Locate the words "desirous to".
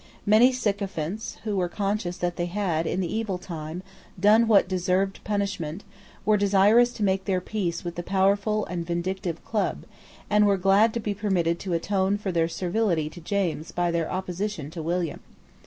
6.37-7.03